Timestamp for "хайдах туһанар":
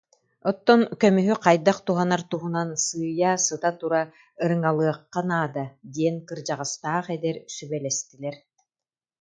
1.43-2.21